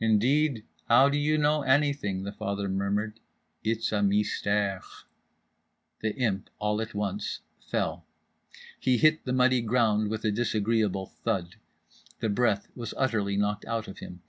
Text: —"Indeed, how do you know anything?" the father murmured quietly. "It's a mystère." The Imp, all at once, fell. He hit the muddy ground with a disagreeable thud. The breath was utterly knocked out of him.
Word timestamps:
—"Indeed, 0.00 0.64
how 0.88 1.08
do 1.08 1.18
you 1.18 1.36
know 1.36 1.62
anything?" 1.62 2.22
the 2.22 2.30
father 2.30 2.68
murmured 2.68 3.14
quietly. 3.64 3.72
"It's 3.72 3.90
a 3.90 3.96
mystère." 4.02 4.84
The 6.00 6.14
Imp, 6.14 6.48
all 6.60 6.80
at 6.80 6.94
once, 6.94 7.40
fell. 7.68 8.04
He 8.78 8.98
hit 8.98 9.24
the 9.24 9.32
muddy 9.32 9.60
ground 9.60 10.10
with 10.10 10.24
a 10.24 10.30
disagreeable 10.30 11.06
thud. 11.24 11.56
The 12.20 12.28
breath 12.28 12.68
was 12.76 12.94
utterly 12.96 13.36
knocked 13.36 13.64
out 13.64 13.88
of 13.88 13.98
him. 13.98 14.22